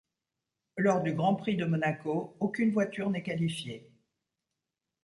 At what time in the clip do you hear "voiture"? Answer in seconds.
2.71-3.11